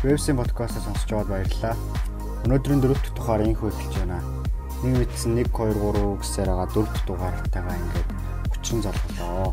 [0.00, 1.76] Websийн подкастаа сонсож байгаад баярлалаа.
[2.48, 4.24] Өнөөдрийн дөрөвт тухаар инхүү эхэлж байна.
[4.80, 8.08] Нэг мэдсэн 1 2 3 гэсээр байгаа дөрөвт дугаартайгаа ингээд
[8.64, 9.52] 30 залголоо.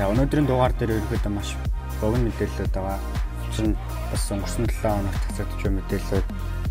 [0.00, 1.52] За өнөөдрийн дугаар дээр ерөөдөө маш
[2.00, 2.96] богино мэдээлэлүүд байгаа.
[3.44, 3.76] Учир нь
[4.08, 6.28] бас өнгөрсөн 7 хоногт цацагдж буй мэдээлэлүүд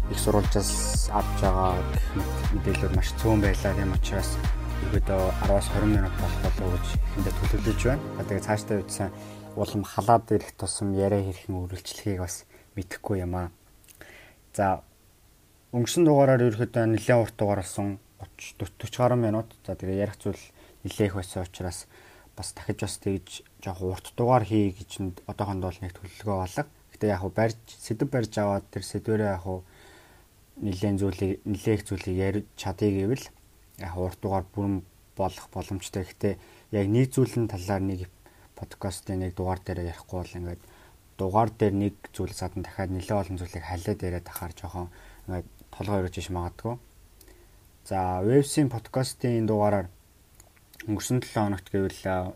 [0.10, 0.74] их сурвалжаас
[1.14, 1.78] авч байгаа
[2.58, 3.78] мэдээлэлүүд маш цөөн байлаа.
[3.78, 4.34] Тийм учраас
[4.88, 8.04] ерөөдөө 10-аас 20 минут болох болов гэж эхэндээ төлөвлөж байна.
[8.24, 9.10] Тэгээ цаашдаа үтсэн
[9.60, 12.48] улам халаад ирэх тусам яриа хэрхэн үргэлжлэхийг бас
[12.80, 13.48] мэдэхгүй юм аа.
[14.56, 14.82] За
[15.76, 19.50] өнгөрсөн дугаараар ерөөхдөө нэлээд урт дугаар болсон 30 40 гаруй минут.
[19.68, 20.40] За тэгээ ярих зүйл
[20.88, 21.86] нэлээх байсан учраас
[22.40, 26.64] бас дахиж бас тэгж жоох урт дугаар хий гэж одоохондоо нэг төлөвлөгөө болго.
[26.96, 29.68] Гэтэ яг хуу барьж сэдв барьж аваад тэр сэдвэрээ яг хуу
[30.64, 33.26] нэлээд зүйлийг нэлээх зүйлийг ярьж чадъя гэвэл
[33.80, 34.84] яг урт дугаар бүрэн
[35.16, 36.04] болох боломжтой.
[36.04, 36.38] Гэтэ
[36.72, 38.10] яг зүйлийн талаар нэг
[38.56, 40.62] подкастын нэг дугаар дээр ярихгүй бол ингээд
[41.18, 44.88] дугаар дээр нэг зүйл задан дахиад нэлээд олон зүйлийг халиад яриад ахаар жоохон
[45.28, 46.76] ингээд толгой өрөж иш магадгүй.
[47.88, 49.88] За, вебсийн подкастын дугаараар
[50.88, 52.36] өнгөрсөн 7 хоногт гэвэл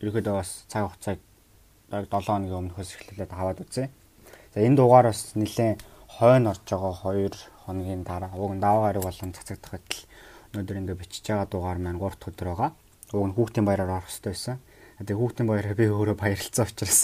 [0.00, 1.18] ерөөдөө бас цаг хугацааг
[1.92, 3.88] 7 хоногийн өмнөхөөс эхлээд хаваад үзье.
[4.54, 7.32] За, энэ дугаар бас нэлээд хойно орж байгаа 2
[7.64, 10.04] хоногийн дараа уг даваа гараг болон цацагдах гэтэл
[10.52, 12.70] өнөөдөр ингээд бичиж байгаа дугаар маань 3 дахь өдөр байгаа.
[13.16, 14.56] Уг нь хүүхдийн баяраар орох хэрэгтэй байсан.
[15.00, 17.00] Тэгээ хүүхдийн баяраар би өөрөө баярлцсан учраас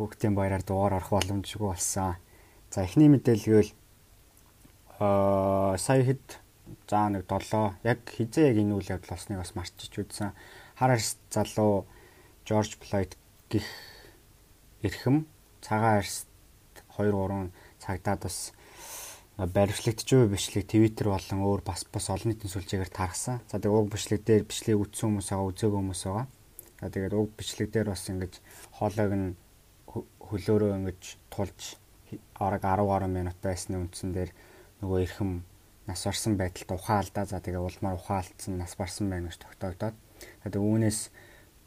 [0.00, 2.16] хүүхдийн баяраар дугаар орох боломжгүй болсон.
[2.72, 3.72] За эхний мэдээлэл
[5.04, 6.40] аа сая хэд
[6.88, 10.32] за нэг 7 яг хизээ яг энэ үйл явдал болсныг бас марчиж үзсэн.
[10.80, 11.84] Хар арс залуу
[12.48, 13.20] Жорж Флойд
[13.52, 13.68] гих
[14.80, 15.28] эрхэм
[15.60, 16.28] цагаан арст
[16.96, 17.52] 2 3
[17.84, 18.56] цагдаад бас
[19.38, 23.38] баримтлагдчихгүй бичлэг Twitter болон өөр бас бас олон нийтийн сүлжээгээр тархсан.
[23.46, 26.26] За тэгээ уг бичлэг дээр бичлэгийг үзсэн хүмүүс байгаа, үзээгүй хүмүүс байгаа.
[26.82, 28.34] За тэгээд уг бичлэг дээр бас ингэж
[28.82, 29.36] хоолойг нь
[29.86, 31.78] хөлөөрөө ингэж тулж
[32.34, 34.34] арга 10 гаруй минут байсны үндсэн дээр
[34.82, 35.30] нөгөө эрхэм
[35.86, 39.96] нас барсан байдалд ухаалдаа за тэгээ улмаар ухаалтсан нас барсан байна гэж тогтоогдоод
[40.42, 41.00] тэгээд үүнээс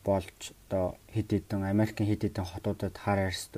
[0.03, 3.49] болж одоо хэд хэдэн Америкийн хэд хэдэн хотуудад хар арьс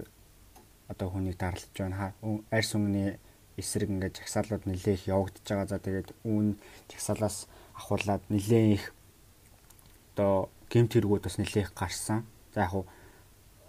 [0.88, 2.13] одоо хүнийг дарлаж байна.
[2.52, 3.18] Арьс өнгөний
[3.58, 5.69] эсрэг ингээд жагсаалууд нэлээх явагдаж байгаа.
[5.69, 6.58] За тэгээд үүн
[6.90, 7.47] жагсаалаас
[7.78, 8.94] ахуулаад нэлээх
[10.14, 12.25] одоо гемт хэрэгүүд бас нэлээх гарсан.
[12.53, 12.74] За яг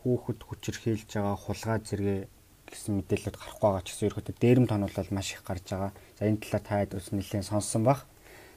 [0.00, 2.28] хүүхэд хүчирхийлж байгаа хулгай зэрэг
[2.68, 5.92] гэсэн мэдээлэлүүд гарахгүй байгаа ч гэсэн ерөөдөө дээрэм тонол бол маш их гарч байгаа.
[6.16, 8.04] За энэ талаар таад ус нэлээд сонссон баг.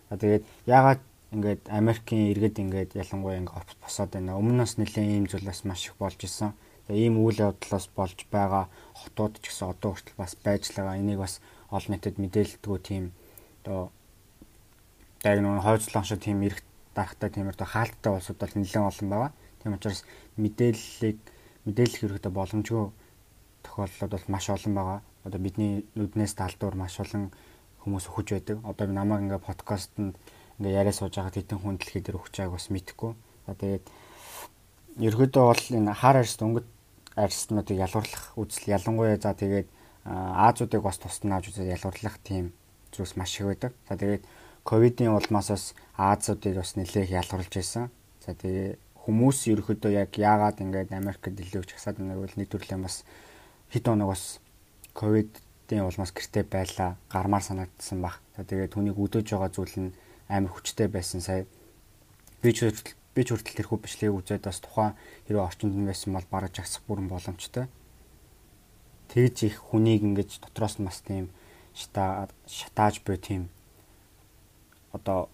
[0.10, 1.02] За тэгээд яагаад
[1.36, 4.40] ингээд Америкийн иргэд ингээд ялангуяа ингээд босоод байна.
[4.40, 6.56] Өмнө нь бас нэлээд ийм зүйл бас маш их болж исэн.
[6.90, 10.96] Ийм үйл явдлаас болж байгаа хотууд ч гэсэн одоо хүртэл бас байж байгаа.
[10.96, 13.12] Энийг бас олон нийтэд мэдээлдэггүй тийм
[13.64, 13.92] одоо
[15.24, 16.64] яг нэг хойцлон шиг тийм эрх
[16.96, 19.32] дарахтай тиймэр дэ хаалттай улсууд бол нэлээд олон байгаа.
[19.60, 20.02] Тийм учраас
[20.40, 21.20] мэдээллийг
[21.68, 22.86] мэдээлэх хэрэгтэй боломжгүй
[23.68, 25.00] тохиолдлууд бол маш олон байгаа.
[25.28, 27.36] Одоо бидний нүднээс талдуур маш олон
[27.84, 28.58] хүмүүс өгч байдаг.
[28.64, 32.68] Одоо намайг ингээ подкастт ингээ яриа сууж байгаа хэдэн хүн дэлхий дээр өгч байгааг бас
[32.72, 33.12] мэдэхгүй.
[33.46, 33.86] За тэгээд
[35.04, 36.68] ерөөдөө бол энэ хар арьс дөнгөд
[37.18, 39.68] арьснуудыг ялгуурлах үзэл ялангуяа за тэгээд
[40.08, 42.54] Аазуудыг бас тусна авч үзээд ялгуурлах тийм
[42.96, 43.74] зүйлс маш их байдаг.
[43.90, 44.24] За тэгээд
[44.64, 47.90] ковидын улмаас Азиудыг бас нэлээх ялгарлж байсан.
[48.24, 53.04] За тэгээ хүмүүс ерөөхдөө яг яагаад ингээд Америкт илүү чагсаад байна гэвэл нэг төрлийн бас
[53.72, 54.40] хэд оног бас
[54.96, 58.20] ковидын улмаас гэртээ байлаа гармаар санагдсан баг.
[58.36, 59.96] За тэгээ түүнийг өдөөж байгаа зүйл нь
[60.28, 61.48] амар хүчтэй байсан сая.
[62.44, 62.68] Би ч
[63.18, 64.94] би ч хүртэл тэрхүү бичлэгийг үзээд бас тухайн
[65.26, 67.66] хэрэг орчинд нь байсан бол бараг жагсах бүрэн боломжтой.
[69.10, 71.34] Тэгж их хүнийг ингэж дотроос нь бас тийм
[71.74, 73.50] шатааж буй тийм
[74.94, 75.34] одоо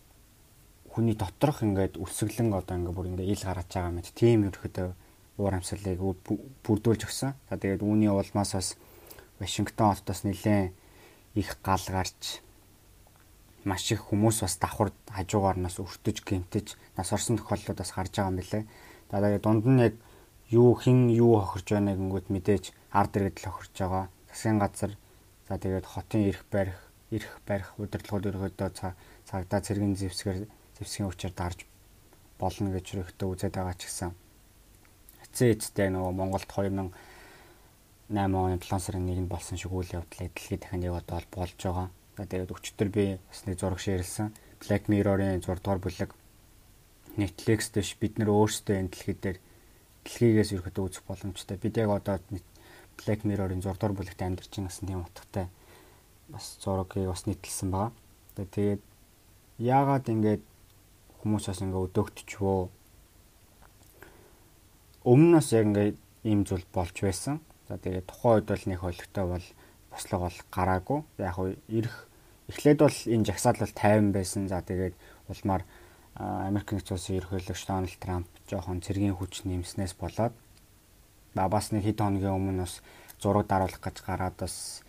[0.87, 4.89] хүний доторх ингээд өсөглөн одоо ингээд бүр ингээд ил гаргаж байгаа мэт тийм ерөөхдөө
[5.43, 5.99] уур амьсгалыг
[6.63, 7.35] бүрдүүлж өгсөн.
[7.49, 8.79] За тэгээд үүний улмаас бас
[9.43, 10.71] Вашингтон хотоос нэлээд
[11.35, 12.39] их гал гарч
[13.65, 16.67] маш их хүмүүс бас давхар хажуугаар нас өртөж гэмтэж
[16.97, 18.67] нас орсон тохиолдлууд бас гарч байгаа юм билэ.
[19.11, 19.95] Тэгээд дунд нь яг
[20.49, 24.05] юу хэн юу хохирж байна гингүүд мэдээж ард иргэд л хохирж байгаа.
[24.29, 24.91] Засгийн газар
[25.47, 26.79] за тэгээд хотын эрх барих,
[27.11, 28.69] эрх барих удирдлагууд өргөдөө
[29.29, 31.65] цагдаа цэргийн зэвсгэр зэвсгийн хүчээр дарж
[32.39, 34.11] болно гэж өрөختөө үзээд байгаа ч гэсэн
[35.23, 36.93] эцээ эцтэй нөгөө Монголд 2008
[38.13, 41.87] оны 7 сарын 1-нд болсон шиг үйл явдал дэлхийд дахин яваад бол болж байгаа.
[42.17, 44.33] Тэгээд өчтөр би бас нэг зураг ширэлсэн.
[44.61, 46.11] Black Mirror-ын 6 дугаар бүлэг
[47.17, 49.37] Netflix дэш бид нар өөрсдөө энэ дэлхий дээр
[50.05, 51.57] дэлхийгээс ерөөхдөө үзэх боломжтой.
[51.57, 52.21] Бид яг одоо
[53.01, 55.47] Black Mirror-ын 6 дугаар бүлэгт амьдарч байгаа гэсэн тийм утгатай
[56.29, 57.91] бас зургийг бас нийтэлсэн байгаа.
[58.37, 58.81] Тэгээд
[59.57, 60.41] яагаад ингэж
[61.21, 62.59] хүмүүс бас ингээ өдөөгдчихвөө
[65.03, 65.89] өмнөөс яг ингээ
[66.29, 67.41] ийм зүйл болж байсан.
[67.67, 69.47] За тэгээд тухайн үед бол нэг хөлөгтэй бол
[69.93, 70.99] бослого бол гараагүй.
[71.21, 72.09] Яг уу ирэх
[72.49, 74.49] эхлээд бол энэ жагсаал бол 50 байсан.
[74.49, 74.97] За тэгээд
[75.29, 75.63] улмаар
[76.17, 80.33] Америк нэгдсэн улсын ерөнхийлөгч Дональд Трамп жоохон цэргийн хүч нэмснээс болоод
[81.33, 82.81] бас нэг хэд хоногийн өмнө бас
[83.17, 84.83] зураг даруулах гэж гараад бас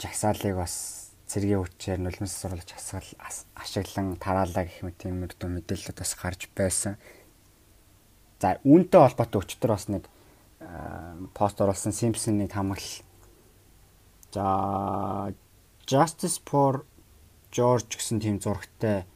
[0.00, 0.74] жагсаалыг бас
[1.28, 3.10] цэргийн хүчээр нулимс сурлаж хасгал
[3.56, 6.96] ашиглан тараалаа гэх мэт юм өрдөө мэдээлэлд бас гарч байсан.
[8.40, 10.08] За үүнтэй холбоотой өчтөр бас нэг
[11.36, 13.04] пост оруулсан Simpson-ыг хамгаал.
[14.34, 15.32] За
[15.86, 16.82] Justice for
[17.54, 19.06] George гэсэн тийм зурагтай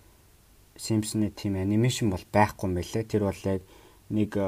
[0.79, 3.03] Simpson-ы тийм анимашн бол байхгүй юм байлээ.
[3.03, 3.67] Тэр бол яг
[4.15, 4.39] нэг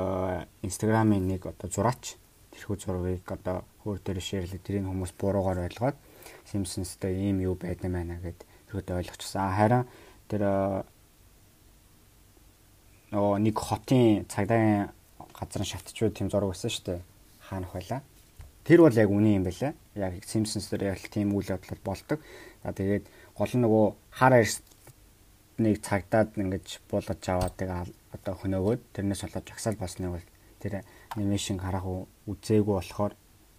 [0.63, 2.15] Instagram-ын нэг одоо зураач
[2.55, 5.99] тэрхүү зургийг одоо өөр дээр шеэрлэг тэрийг хүмүүс буруугаар ойлгоод
[6.47, 9.51] Simpsons-тэй ийм юу байдаг байна гэд тэрхүү ойлгочихсон.
[9.51, 9.91] Харин
[10.31, 10.47] тэр
[13.11, 14.95] нөгөө нэг хотын цагдаагийн
[15.35, 17.01] газрын шатчууд тэм зураг байсан шүү дээ.
[17.43, 18.01] Хаанах байлаа.
[18.63, 19.75] Тэр бол яг үний юм байлаа.
[20.01, 22.19] Яг Simpsons дээр яг тийм үйл явдал болдог.
[22.65, 23.05] За тэгээд
[23.37, 23.87] гол нь нөгөө
[24.17, 27.85] хар арьсныг цагдаад ингэж буулгаж аваад тэгээ
[28.17, 30.27] одоо хөнөөгөөд тэрнээс болоод жагсаал болсныг бол
[30.61, 30.85] тэр
[31.17, 31.87] анимашн харах
[32.27, 33.13] үзээгүй болохоор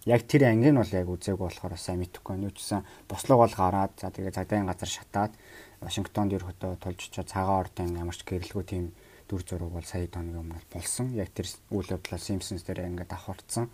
[0.05, 2.49] яг тэр анги нь бол яг үзээгүй болохоор сайн мэдэхгүй байна.
[2.49, 5.33] Үүчсэн бослог бол гараад за тэгээ цагдаагийн газар шатаад
[5.81, 8.93] Вашингтонд ерөөхдөө тулж очиж цагаан ордын ямарч гэрэлгүй тийм
[9.25, 11.13] дүр зураг бол сая хоногийн өмнө болсон.
[11.17, 13.65] Яг тэр үйл явдлаар Simpsons дээр ингээд давхарцсан.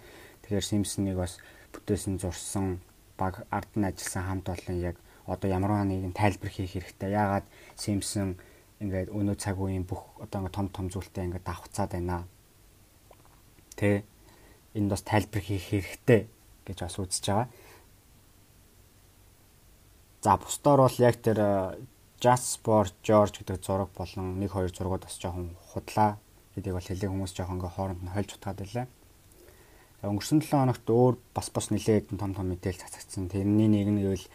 [0.45, 1.41] Тэгэхээр Simpson-ыг бас
[1.73, 2.79] бүтээсэн зурсан
[3.17, 4.95] баг ард нь ажилласан хамт олон яг
[5.27, 7.11] одоо ямар нэгэн тайлбар хийх хэрэгтэй.
[7.11, 8.39] Яагаад Simpson
[8.79, 12.27] ингээд өнөө цаг үеийн бүх одоо ингээд том том зүйлтэй ингээд давхцаад байна.
[13.75, 14.05] Тэ
[14.77, 16.29] энд бас тайлбар хийх хэрэгтэй
[16.65, 17.47] гэж бас үзэж байгаа.
[20.21, 21.39] За бусдаар бол яг тэр
[22.17, 26.17] Just Sport George гэдэг зураг болон нэг хоёр зургууд бас жоохон худлаа.
[26.57, 28.87] Эдийг бол хэлийг хүмүүс жоохон ингээ хооронд нь хольж утгаад байлаа.
[30.01, 33.33] За өнгөрсөн 7 хоногт өөр бас бас нэлээд том том мэдээлэл цацагдсан.
[33.33, 34.25] Тэрний нэг нь гэвэл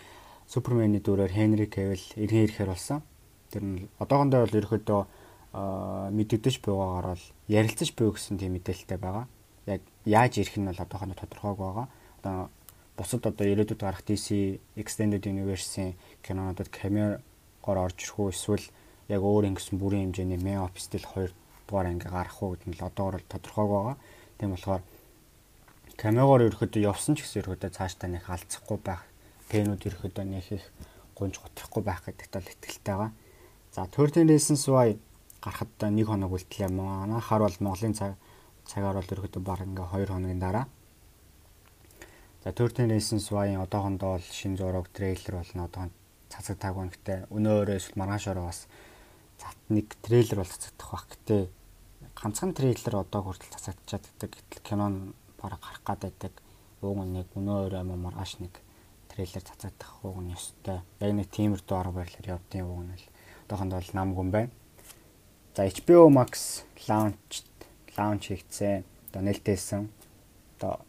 [0.50, 3.02] Супермений дүрээр Хенри Кевил иргэн ирэхээр болсон.
[3.54, 5.02] Тэр нь одоохондоо бол ерөөхдөө
[6.18, 9.30] мэдэгдэж байгаагаар бол ярилцаж буй гэсэн тийм мэдээлэлтэй байгаа.
[9.70, 11.86] Яг яаж ирэх нь бол одоохондоо тодорхойгүй байгаа.
[12.20, 12.50] Одоо
[12.98, 15.94] бусад одоо ирээдүйд гарах DC Extended Universe-ийн
[16.26, 17.22] кинонуудад камер
[17.62, 18.66] гоор орж ирэх үү эсвэл
[19.08, 21.30] яг өөр ингэсэн бүрийн хэмжээний мен офистэл 2
[21.70, 23.96] дугаар анги гарах уу гэдэг нь л одоогор л тодорхойг байгаа.
[24.36, 24.82] Тийм болохоор
[25.96, 29.02] камеогоор ерөөхдөө явсан ч гэсэн ерөөхдөө цаашдаа нэг алдсахгүй байх.
[29.48, 30.64] Пэнүүд ерөөхдөө нэг их
[31.16, 33.10] гунж готрахгүй байх гэдэгт бол итгэлтэй байгаа.
[33.72, 34.98] За Turtle Reasons Why
[35.42, 36.70] гарахад нэг хоног үлдлээ.
[36.72, 38.16] Манайхаар бол Монголын цаг
[38.64, 40.66] цагаар бол ерөөхдөө баг ингээ 2 хоногийн дараа.
[42.44, 45.68] За Turtle Reasons Why-ын одоохондоо бол шинэ зураг трейлер болно.
[45.68, 45.94] Одоохонд
[46.32, 48.66] цацаг таг байна гэтээ өнөөрөөс маргаашаараа бас
[49.68, 51.42] нэг трейлер бол цацагдах бах гэтээ
[52.16, 54.98] ганцхан трейлер одоо хүртэл цацагдчихад байдаг гэтэл кино нь
[55.42, 56.32] бараг гарах гад байдаг.
[56.82, 58.54] Ууг нэг өнөөрөө маргааш нэг
[59.12, 60.80] трейлер цацагдах ууг нь ёстой.
[61.00, 63.06] Яг нэг тиймэрдүү арга барилаар явдгийн ууг нь л.
[63.44, 64.52] Одоохондоо бол намгүй юм байна.
[65.54, 67.44] За HBO Max launch
[67.96, 68.84] launch хийгдсэн.
[69.10, 69.90] Одоо нээлттэйсэн.
[70.56, 70.80] Одоо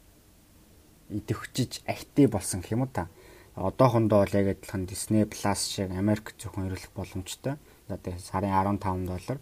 [1.10, 3.12] идэвхжиж ахти болсон гэх юм уу та?
[3.56, 7.60] Одоохондоо бол яг адилхан Disney Plus шиг Америк зөвхөн ирүүлэх боломжтой.
[7.90, 9.38] Одоо сарын 15 доллар.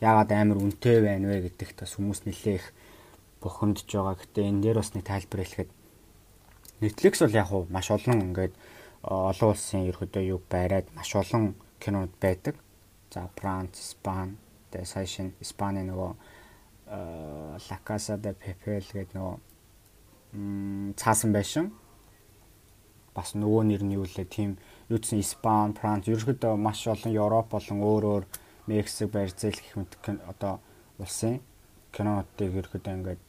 [0.00, 2.72] Яагаад амар үнэтэй байна вэ гэдэгт бас хүмүүс нэлээ их
[3.40, 4.16] бухимдж байгаа.
[4.20, 5.70] Гэтэ энэ дээр бас нэг тайлбар хэлэхэд
[6.80, 8.54] Netflix бол яг уу маш олон ингээд
[9.04, 12.56] олон улсын ерөөдөө юг байраад маш олон кинонууд байдаг.
[13.10, 14.36] За Франц, Испани,
[14.70, 16.12] тэгээ сая шин Испани нөгөө
[16.90, 21.72] La Casa de Papel гэдэг нөгөө цаасан байшин
[23.14, 27.50] бас нөгөө нэр нь юу лээ тийм юу гэсэн Испани, Франц ерөөхдөө маш олон Европ
[27.50, 28.24] болон өөр өөр
[28.70, 30.60] Мексик, Бразил гэх мэт одоо
[30.98, 31.40] улсын
[31.90, 33.20] кинонуудыг ерөөхдөө ингээд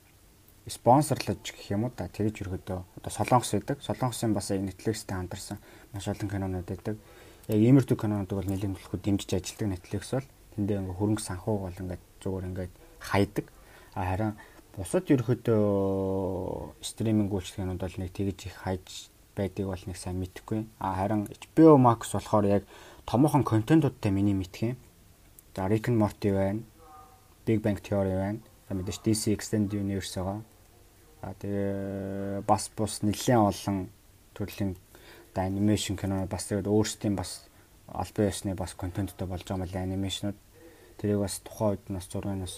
[0.69, 3.81] спонсорлож гэх юм уу та тэгж ерөөхдөө одоо Солонгос байдаг.
[3.81, 5.57] Солонгосын бас Netflix-тэй хамтарсан
[5.93, 6.97] маш олон кинонууд байдаг.
[7.49, 11.81] Яг иймэрдүү кинонуудыг бол нэлээд төлөхөд дэмжиж ажилладаг Netflix бол тэндээ ингээ хөрөнгө санхүү бол
[11.81, 13.45] ингээд зүгээр ингээд хайдаг.
[13.97, 14.37] А харин
[14.77, 15.63] бусад ерөөхдөө
[16.85, 20.69] стриминг үйлчлэг кинонууд бол нэг тэгж их хайж байдгийг бол нэг сайн мэдэхгүй.
[20.77, 22.63] А харин HBO Max болохоор яг
[23.09, 24.77] томоохон контентуудтай миний мэдх юм.
[25.55, 26.61] За Rick and Morty байна.
[27.45, 28.39] Big Bang Theory байна.
[28.71, 30.39] Мэдээж DC Extended Universe байгаа.
[31.21, 33.91] А тэгээ бас бус нэлээд олон
[34.33, 34.75] төрлийн
[35.35, 37.45] анимашн кино бас тэгээд өөрсдийн бас
[37.87, 40.37] албан ёсны бас контенттой болж байгаа мэл анимашнууд
[40.97, 42.55] тэрийг бас тухайн үед нас зургийг бас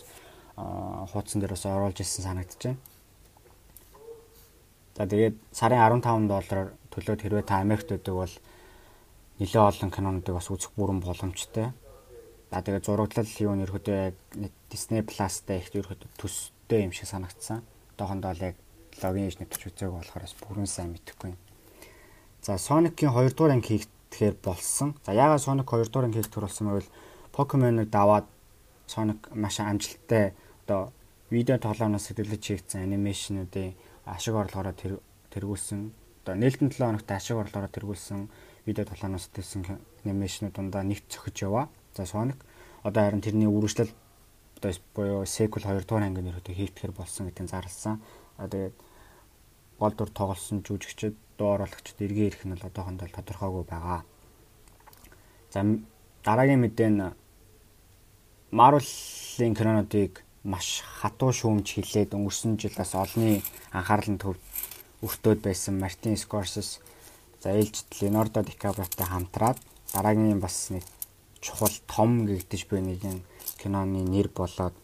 [1.12, 2.78] хуудсан дээр бас оруулж ирсэн байна.
[4.96, 8.34] За тэгээд сарын 15 доллараар төлөөд хэрвээ та Америкт байдаг бол
[9.42, 11.74] нэлээд олон кинонуудыг бас үзэх бүрэн боломжтой.
[12.54, 17.66] За тэгээд зураглал юу нэрхүүдээ яг Disney Plus-тай их ерөөхдөө төстэй юм шиг санагдсан.
[17.98, 18.62] Одоохондоо л яг
[19.02, 21.34] логин хийж нэвтэрч үзээгүй болохоор бас бүрэн сайн мэдэхгүй.
[22.46, 24.94] За Sonic-ийн 2 дугаар анги хийхээр болсон.
[25.02, 26.94] За яагаад Sonic 2 дугаар анги хийх төрүүлсэн байвал
[27.34, 28.30] Pokemon-ыг даваад
[28.86, 30.38] Sonic маш амжилттай
[30.70, 30.94] одоо
[31.34, 33.74] видео тоглоомноос хөдөлж хийгдсэн анимашнуудын
[34.06, 34.78] ашиг орлогоороо
[35.34, 35.90] тэргүүлсэн.
[36.22, 38.30] Одоо нээлтэн 7 хоногт ашиг орлогоороо тэргүүлсэн
[38.70, 39.66] видео тоглоомноос төлсөн
[40.06, 41.74] анимашнууд дундаа нэгт цохиж яваа.
[41.94, 42.38] За Sonic
[42.84, 43.94] одоо харин тэрний үргэлжлэл
[44.58, 48.02] одоо буюу sequel 2 дугаар анги нэрөдөө хийгдэхэр болсон гэдгийг зарласан.
[48.38, 48.76] А тэгээд
[49.80, 54.02] гол дур тоглосон жүжигчд, дуу оруулагчид эргээ ирэх нь бол одоохондоо тодорхойгүй байгаа.
[55.54, 55.62] За
[56.24, 57.14] дараагийн мэдээ нь
[58.52, 64.36] Marvel-ийн кинонуудыг маш хатуу шүүмж хилээд өнгөрсөн жил бас олонний анхаарал нь төв
[65.06, 66.80] өртөөд байсан Мартин Скорсес
[67.42, 69.58] за ээлжид Leonardo DiCaprio-тай хамтраад
[69.94, 70.84] дараагийн бас нэг
[71.44, 73.20] чухал том гэгдэж буй нэгэн
[73.60, 74.76] киноны нэр болоод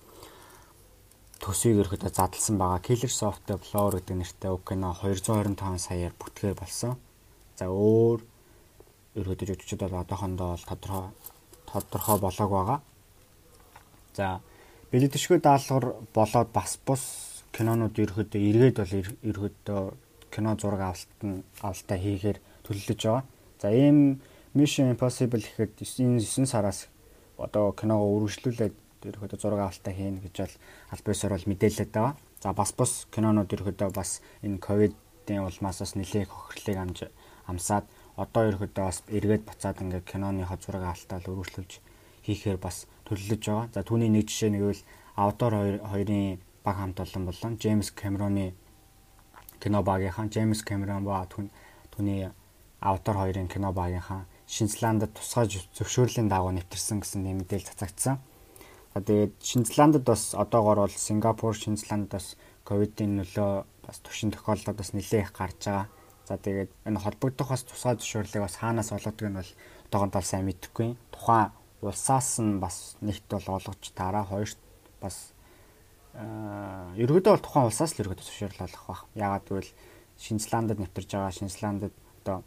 [1.39, 2.84] төсвийг ерөөдөө задлсан байгаа.
[2.84, 7.00] Killer Soft Flower гэдэг нэртэй уг кино 225 саяар бүтгээр болсон.
[7.56, 8.20] За өөр
[9.16, 11.08] ерөөдөө жүжигчд бол одоохондоо бол тодорхой
[11.72, 12.80] тодорхой болоог байгаа.
[14.13, 14.28] За
[14.92, 17.04] бэлэдэшгүй даалгавар болоод бас бус
[17.56, 18.94] кинонууд ерөөдөө эргээд бол
[19.32, 19.82] ерөөдөө
[20.34, 22.38] кино зураг авалт нь авалтаа хийхээр
[22.68, 23.24] төлөвлөж байгаа.
[23.62, 24.20] За ийм
[24.58, 26.89] Mission Impossible гэхэд 9 9 сараас
[27.38, 28.75] одоо киногоо үргэлжлүүлээд
[29.06, 30.56] ерөөхдөө зураг авалтаа хийн гэж бол
[30.89, 32.18] аль биесээр бол мэдээлээд байгаа.
[32.41, 36.98] За бас бус кинонууд ерөөхдөө бас энэ ковидын улмаас бас нэлээд хохирлыг амж
[37.46, 37.86] амсаад
[38.18, 41.74] одоо ерөөхдөө бас эргээд буцаад ингээд киноныхоо зураг авалтаа л үргэлжлүүлж
[42.25, 43.70] хийхээр бас төлөвлөж байгаа.
[43.70, 44.82] За түүний нэг жишээ нэг бол
[45.13, 48.58] Аватар 2 хоёрын баг хамт олон болон Джеймс Кэмероны
[49.62, 52.34] кино багийнхаа Джеймс Кэмерон ба түүний
[52.82, 55.46] Аватар 2-ын кино багийнхаа Шинзландд тусгай
[55.77, 58.18] зөвшөөрлийн дагуу нэвтэрсэн гэсэн нэг мэдээлэл цацагдсан.
[58.98, 62.34] За тэгээд Шинзландд бас одоогоор бол Сингапур, Шинзландд бас
[62.65, 63.51] ковидын нөлөө
[63.86, 65.86] бас төвшин тохиолдлууд бас нэлээд их гарч байгаа.
[66.25, 69.51] За тэгээд энэ холбогдох бас тусгай зөвшөөрлийг бас хаанаас олгодгийг нь бол
[69.94, 70.98] одоогоор сайн мэдэхгүй.
[71.13, 71.53] Тухайн
[71.86, 74.58] улсаас нь бас нэгт бол олгож тараа хоёрт
[74.98, 75.34] бас
[76.18, 79.01] аа ерөөдөө бол тухайн улсаас л ерөөдөө зөвшөөрөл олгох баг.
[79.13, 79.72] Яагаад гэвэл
[80.18, 81.94] Шинзландд нэвтэрж байгаа Шинзландд
[82.25, 82.41] одоо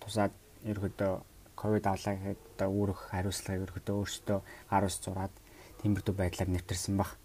[0.00, 0.32] тусаад
[0.64, 1.12] ерөөдөө
[1.56, 4.22] ковид авлаа одоо үүрэх хариуцлагыг ерөөдөө ус
[5.04, 5.34] зураад
[5.82, 7.16] тэмбэрдүү байдлаар нэвтэрсэн баг.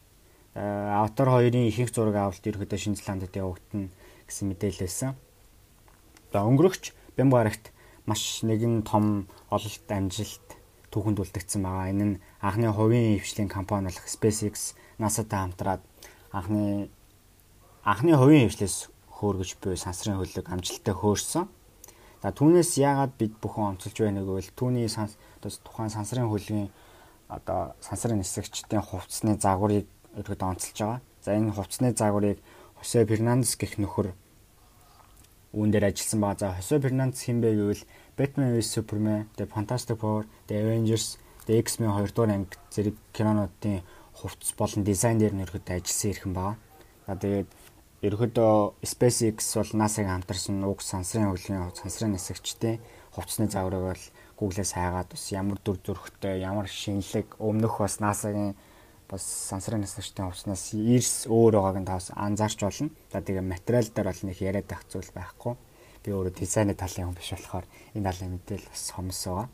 [0.56, 3.88] Аватар 2-ын ихэнх зураг авалт ерөөдөө Шинэ Зеландд явагдана
[4.28, 5.16] гэсэн мэдээлэл байсан.
[6.32, 7.72] За өнгөрөгч Бямбарагт
[8.06, 10.48] маш нэгэн том ололт амжилт
[10.92, 11.92] түүхэнд үлдэгдсэн байгаа.
[11.92, 15.84] Энэ нь анхны хувийн хвшлийн компани болох SpaceX NASA-тай хамтраад
[16.32, 16.92] анхны
[17.84, 21.48] анхны хувийн хвшлээс хөөргөж буй сансрын хөлөг амжилттай хөөрсөн.
[22.22, 26.70] За түүнээс яагаад бид бүхэн онцолж байна гэвэл түүний санс тухайн сансрын хөлгийн
[27.26, 31.02] одоо сансрын нисгчдийн хувцсны загварыг өргөд онцолж байгаа.
[31.26, 32.38] За энэ хувцсны загварыг
[32.78, 34.14] Хосе Фернандес гэх нөхөр
[35.58, 36.38] үүн дээр ажилласан байгаа.
[36.38, 37.84] За Хосе Фернандес хэн бэ гэвэл
[38.18, 41.18] Batman vs Superman, The Fantastic Four, The Avengers,
[41.50, 43.82] The X-Men 2 дугаар анги зэрэг кинонуудын
[44.14, 46.56] хувцс болон дизайн дээр нэрхэд ажилласан ирхэн байгаа.
[47.08, 47.50] За тэгээд
[48.02, 52.82] ерөөдөө SpaceX бол NASA-гийн хамтарсан уг сансрын хөлийн сансрын нисгчтэй
[53.14, 54.04] хувцсны загварыг бол
[54.42, 58.58] Google-ээс хайгаад бас ямар дүр зурхтай ямар шинэлэг өмнөх бас NASA-гийн
[59.06, 62.90] бас сансрын нисгчтэй хувцснаас эрс өөр байгааг нь таас анзаарч болно.
[63.14, 65.54] За тэгээ материал дээр бол нэг яриад байх зүйл байхгүй.
[66.02, 69.48] Би өөрөө дизайны талын хүн биш болохоор энэ талын мэдээлэл бас хомс байгаа.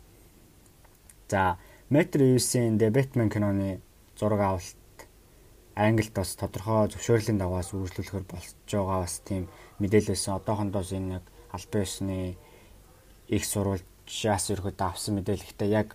[1.27, 1.59] За
[1.91, 3.83] Matt Reeves-ийн The Batman киноны
[4.15, 4.77] зураг авалт
[5.77, 9.45] Англид бас тодорхой зөвшөөрлийн дагаас үргэлжлүүлэхээр болж байгаа бас тийм
[9.77, 12.17] мэдээлэлсэн одоохондоо энэ яг албан ёсны
[13.29, 15.93] их сурвалжаас ерөөд авсан мэдээлэлтэй яг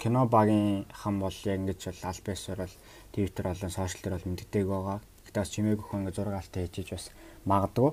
[0.00, 2.76] кино багийн хам бол яг ингэж бол албан ёсоор бол
[3.12, 4.98] Twitter болон сошиал дээр бол мэддэг байгаа.
[5.28, 7.06] Гэтэ бас чимээг өхөн ингэ зураг алтай хийж бас
[7.44, 7.92] магадгүй.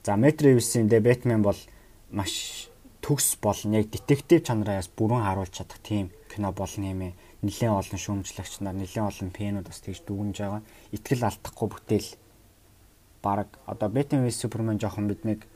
[0.00, 1.60] За Matrix-ийн The Batman бол
[2.08, 2.70] маш
[3.04, 7.12] төгс болон яг детектив чанараас бүрэн харуулж чадах тийм кино болно юм ээ
[7.42, 10.62] нэлээд олон шүүмжлэгч нар нэлээд олон пенууд бас тэгж дүгнж байгаа.
[10.92, 12.08] Итгэл алдахгүй бүтээл
[13.24, 15.46] баг одоо Batman vs Superman жоохон биднийг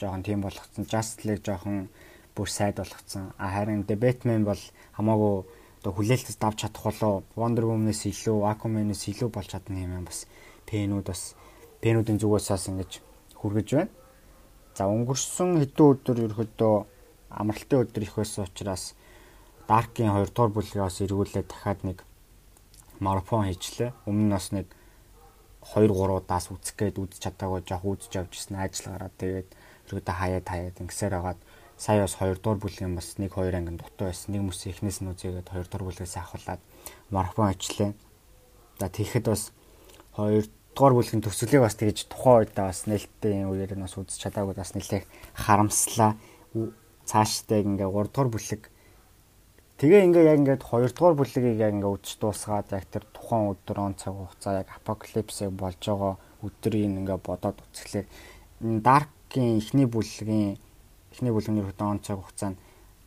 [0.00, 0.88] жоохон тийм болгоцсон.
[0.88, 1.88] Justice League жоохон
[2.36, 3.32] бүр сайд болгоцсон.
[3.36, 4.60] А харин The Batman бол
[4.96, 5.44] хамаагүй
[5.80, 10.26] одоо хүлээлтс давж чадах болоо Wonder Woman-ээс илүү, Aquaman-ээс илүү болж чадна юм бас
[10.66, 11.34] пенууд бас
[11.80, 12.90] пенуудын зүгээс бас ингэж
[13.38, 13.90] хүргэж байна.
[14.74, 16.76] За өнгөрсөн хэдэн өдөр ерөөдөө
[17.30, 18.94] амралтын өдөр их байсан учраас
[19.68, 21.98] Dark-ийн 2 дугаар бүлгээ бас эргүүлээд дахиад нэг
[23.04, 23.92] марафон хийчлээ.
[24.08, 24.66] Өмнө нь бас нэг
[25.60, 29.48] 2 3 удаас үзэх гээд үзэж чадаагүй жоох үзэж явж ирсэн ажил гараад тэгээд
[29.92, 31.40] өргөдө хаяад хаяад ингэсээр хагаад
[31.76, 34.32] сая бас 2 дугаар бүлгийн бас 1 2 ангин дутуу байсан.
[34.32, 36.62] Нэг мөс ихнээс нь үзээгээд 2 дугаар бүлгээс авахлаад
[37.12, 37.92] марафон хийчлээ.
[38.80, 39.52] За тэгэхэд бас
[40.16, 44.56] 2 дугаар бүлгийн төсөлийг бас тэгж тухайн үедээ бас нээлттэй үеэр нь бас үзэж чадаагүй
[44.56, 45.04] бас нэлээх
[45.36, 46.16] харамслаа.
[47.04, 48.62] Цаашдаа ингээ 3 дугаар бүлэг
[49.78, 53.78] тэгээ ингээ яг ингээд 2 дугаар бүлэгийг яг ингээ үзэж дуусгаад яг тэр тухайн өдөр
[53.78, 58.06] он цаг хугацаа яг апокалипсыг болж байгаа өдрийг ингээ бодоод үзэхлээр
[58.58, 60.58] Dark-ийн эхний бүлгийн
[61.14, 62.58] эхний бүлгийн ерөөдөө он цаг хугацаа нь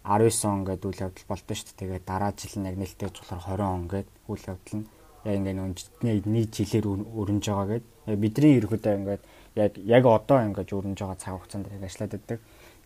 [0.07, 1.79] 19 он гэдэг үйл явдал болдоо шүү дээ.
[1.79, 4.87] Тэгээд дараа жил нь яг нэлтэйж болохоор 20 он гэдэг үйл явдал нь
[5.27, 7.85] яг ингээд нэг жилээр өрнөж байгаа гэд
[8.17, 9.23] бидний ерөөдөө ингээд
[9.59, 12.39] яг яг одоо ингээд өрнөж байгаа цаг хугацаанд яг ажиллаад байдаг.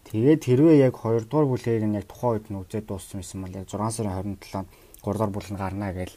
[0.06, 3.58] Тэгээд хэрвээ яг 2 дугаар бүлэгийг нь яг тухайн үед нь үзээд дууссан юм бол
[3.58, 4.70] яг 6 сарын 27-нд
[5.02, 6.12] 3 дугаар бүл нь гарна гэж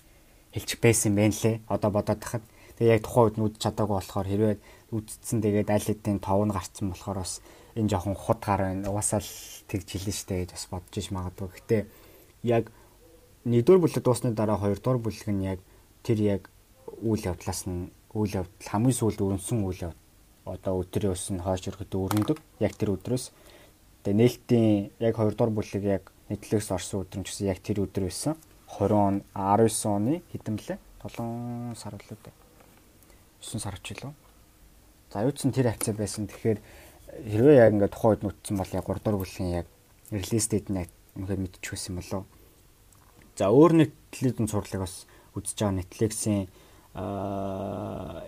[0.52, 1.64] хэлчих байсан байх лээ.
[1.72, 2.44] Одоо бодоод тахад
[2.76, 4.56] тэгээд яг тухайн үед нь үзэж чадаагүй болохоор хэрвээ
[4.92, 7.40] үдцсэн тэгээд аль хэдийн тов нь гарцсан болохоор бас
[7.80, 8.92] энэ жоохон худ гар байна.
[8.92, 9.32] Угаасаа л
[9.72, 11.48] тэгж хэлнэ штэ гэж бас бодож иш магадгүй.
[11.48, 11.76] Гэтэ
[12.44, 12.64] яг
[13.48, 15.60] нэгдүгээр бүлэг дуусны дараа хоёрдугаар бүлэг нь яг
[16.04, 16.42] тэр яг
[17.00, 20.06] үйл явдлаас нь үйл явдал хамгийн сүүлд өрнсөн үйл явдал
[20.48, 22.38] одоо өдрийн ус нь хойш өргөдөө өрнөдөг.
[22.60, 23.24] Яг тэр өдрөөс
[24.02, 27.82] тэгээ нээлтийн яг 2 дугаар бүлэг яг Netflix орсон өдөр нь ч гэсэн яг тэр
[27.88, 28.36] өдөр байсан.
[28.68, 30.76] 20 он 19 оны хэдэн блэ?
[31.00, 32.18] 7 сар л үү?
[33.40, 34.12] 9 сар ч илүү.
[35.08, 36.28] За юу ч сан тэр хавцаа байсан.
[36.28, 36.60] Тэгэхээр
[37.32, 39.66] хэрвээ яг ингээд тухайн үед нүтсэн бол яг 3 дугаар бүлгийн яг
[40.12, 42.28] релиз дэйт нь яг үнэхээр мэдчихсэн болов.
[43.40, 46.44] За өөр телевизэн сурлыг бас үзэж байгаа Netflix-ийн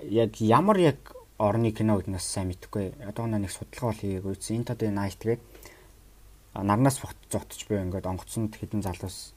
[0.09, 0.99] яг ямар яг
[1.37, 2.97] орны кино бас сайн мэдэхгүй.
[3.05, 4.35] Одоо нэг судалгаа бол хийгээгүй.
[4.57, 5.41] Into the Night гэдэг
[6.55, 9.35] нарнаас зогтож буй ингээд онгоцонд хідэн залуус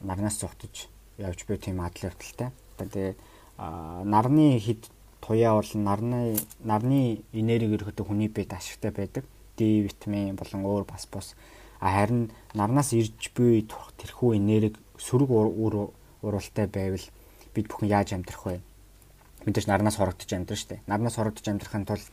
[0.00, 0.88] нарнаас зогтож
[1.18, 2.50] явж буй тийм адал явдалтай.
[2.78, 3.16] Тэгээд
[3.58, 4.88] нарны хід
[5.20, 9.24] туяа бол нарны нарны энерги ерөөхдөө хүний биед ашигтай байдаг.
[9.56, 11.34] D витамин болон өөр бас бус
[11.80, 15.30] харин нарнаас ирж буй тэрхүү энерги сөрөг
[16.22, 17.04] уралтай байвал
[17.54, 18.60] бид бүхэн яаж амьдрах вэ?
[19.44, 20.86] Мэдээж нарнаас хорогдож амьдрах шүү дээ.
[20.86, 22.06] Нарнаас хорогдож амьдрахын тулд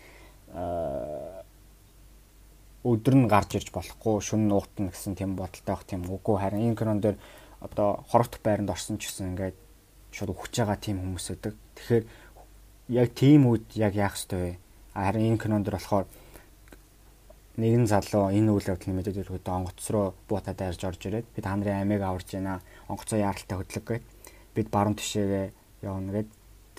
[2.83, 6.79] өдөр нь гарч ирж болохгүй, шөнө нуутна гэсэн тийм бодолтой байх тийм үгүй харин энэ
[6.79, 7.17] кинон дээр
[7.59, 9.57] одоо хорогдох байранд орсон ч гэсэн ингээд
[10.15, 11.55] шууд өгч байгаа тийм хүмүүс өдөг.
[11.75, 12.05] Тэгэхээр
[12.95, 14.51] яг тийм үед яг яах ёстой вэ?
[14.95, 16.07] Харин энэ кинон дээр болохоор
[17.59, 21.51] нэгэн залуу энэ үйл явдлын мэдээд ирэхэд онгоц руу буутаад дайрж орж ирээд бид та
[21.59, 22.63] нарын амийг аварж байна.
[22.87, 24.05] Онгоцоо яаралтай хөдлөг гээд
[24.55, 25.51] бид баруун тишээгээ
[25.83, 26.29] явна гээд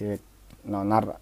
[0.00, 0.22] тэгээд
[0.64, 1.20] нар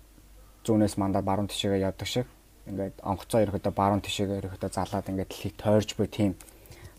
[0.63, 2.27] зүүнээс мандаад баруун тишээгээ явдаг шиг
[2.69, 6.33] ингээд онгоцоо ирэхэд баруун тишээгээ ирэхэд залаад ингээд дэлхийг тойрж буй тийм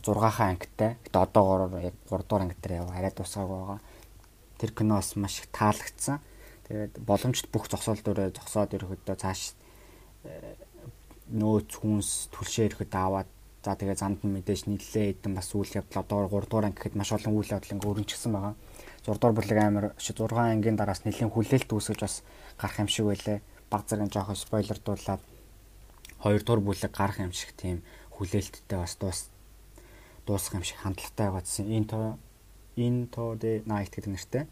[0.04, 0.96] 6-хан ангитай.
[1.04, 3.80] Гэтэ одоогоор яг 3 дугаар анги дээр яваа арай тусаагүй байгаа.
[4.58, 6.18] Тэр киноос маш их таалагдсан.
[6.68, 9.54] Тэгээд боломжит бүх зогсоол дөрөө зогсоод ирэхэд цааш
[11.30, 13.30] нөөц хүнс түлшээ ирэхэд аваад
[13.60, 16.96] за тэгээ замд нь мэдээж нийлээ хэдэн бас үйл явдал одоо 3 дугаар анги гэхэд
[16.96, 18.56] маш олон үйл явдал ингээ өрнөжсөн байгаа.
[19.04, 22.16] 6 дугаар бүлэг амар 6 ангийн дараас нэлийн хүлээлт үүсгэж бас
[22.56, 23.44] гарах юм шиг байлаа.
[23.68, 25.22] Баг зэрэг жоохон спойлер дуулаад
[26.24, 27.84] 2 дугаар бүлэг гарах юм шиг тийм
[28.16, 29.30] хүлээлттэй бас дуус
[30.28, 31.72] дуусах юм шиг хандлагатай байгаа гэсэн.
[32.80, 34.44] Энэ то дэ найт гэдэг нэртэй.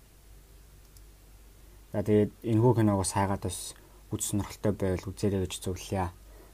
[1.94, 3.76] За тэгээд энэ хүү киног бас хайгаад бас
[4.12, 6.10] үз сонирхолтой байвал үзээрэй гэж зөвлөе.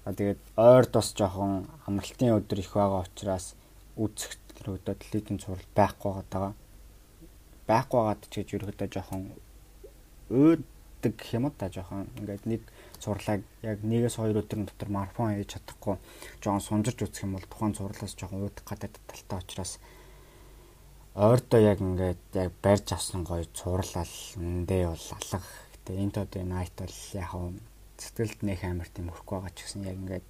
[0.05, 3.55] Тэгээд ойрд бас жоохон амралтын өдөр их байгаа учраас
[3.95, 6.53] үүсэх тэр өдөө телевизэн зураг байхгүй байгаа.
[7.69, 9.23] Байхгүй байгаад ч гэж ерөөдөө жоохон
[10.29, 12.61] өөдөг юм та жоохон ингээд нэг
[13.03, 15.95] сурлаг яг нэгээс хоёр өдрийн дотор марафон хийж чадахгүй
[16.41, 19.73] жоохон сунжирч үзэх юм бол тухайн зурлаас жоохон уудах гадаад талтай учраас
[21.15, 25.39] ойрдоо яг ингээд яг барьж авсан гоё цуурлал эндээ бол алга.
[25.73, 27.31] Гэтэ энэ тод найт бол яг
[28.01, 30.25] сэтгэлд нэх амар тийм хөрөхгүй байгаа ч гэсэн яг ингээд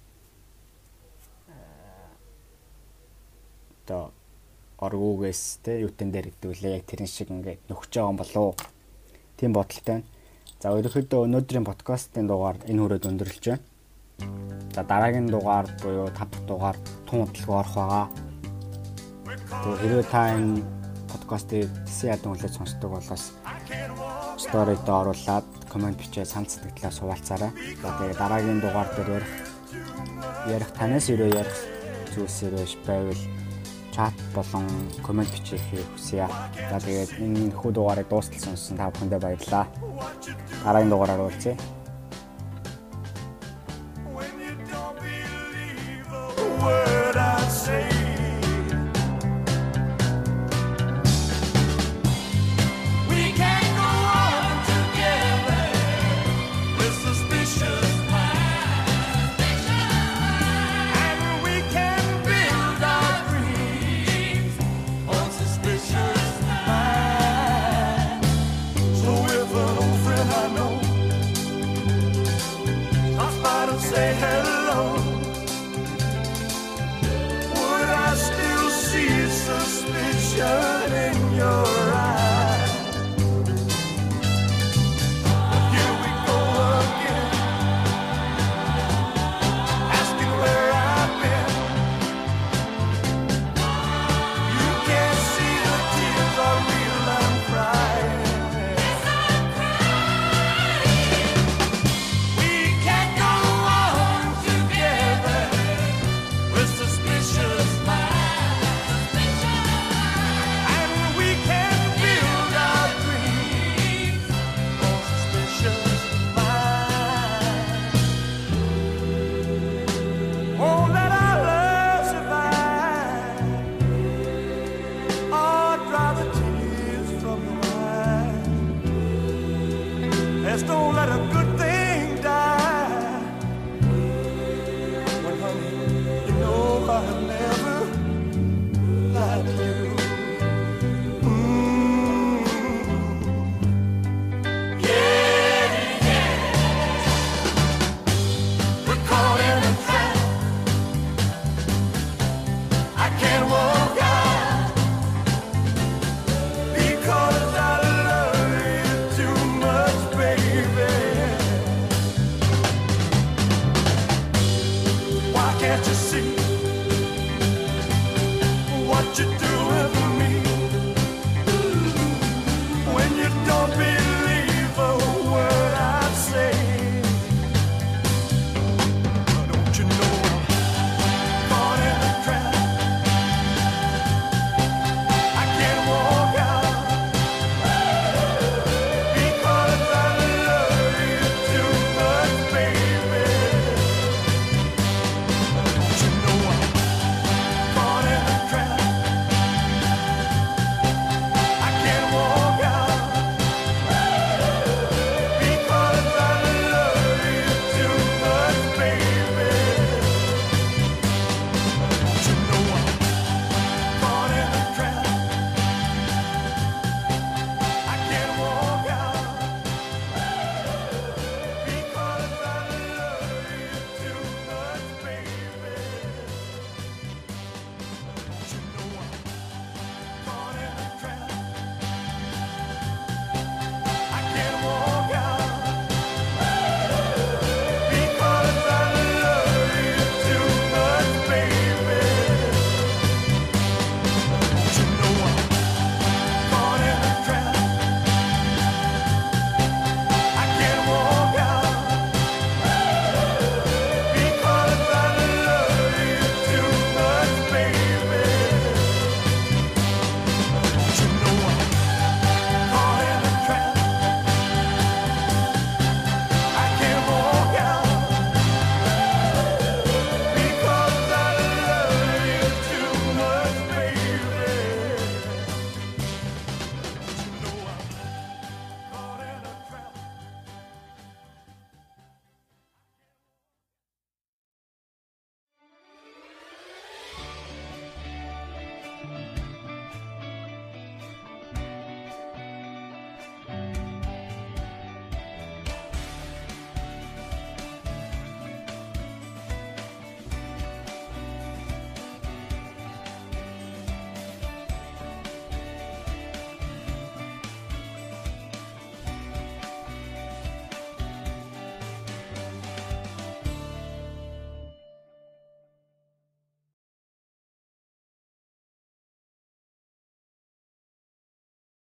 [3.84, 4.12] одоо
[4.76, 8.54] оргуугээс те юутэн дээр хэдүүлээ яг тэрэн шиг ингээд нөхөж байгаа юм болов уу?
[9.40, 10.13] Тийм бодолтой байна.
[10.64, 13.60] За ерөнхийдөө өнөөдрийн подкастын дугаар энэ хүрээд өндөрлөж байна.
[14.72, 18.06] За дараагийн дугаар буюу 5 дахь дугаар тун хөдөлгөөн орох байгаа.
[19.60, 20.64] Тэгээ хэрвээ та энэ
[21.12, 23.36] подкастыг тэсээ ядан хүлээж сонсдог бол бас
[24.40, 27.52] сторид оруулаад комент бичээ санал сэтгэлээ суулцаарай.
[27.84, 29.32] За тэгээ дараагийн дугаар дээр ярих
[30.48, 31.58] ярих танаас өрөө ярих
[32.16, 33.20] зүйлс өрөөш байвал
[33.94, 34.66] чат болон
[35.06, 36.26] комент бичээхийг хүсье.
[36.70, 39.66] За тэгээд энэ хүү дугаарыг дуустал сонссон та бүхэндээ баярлалаа.
[40.66, 41.54] Дараагийн дугаараар уулзъя.